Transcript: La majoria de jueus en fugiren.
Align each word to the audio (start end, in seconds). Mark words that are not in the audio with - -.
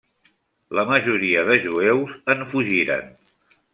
La 0.77 0.85
majoria 0.91 1.43
de 1.49 1.57
jueus 1.67 2.17
en 2.35 2.43
fugiren. 2.55 3.13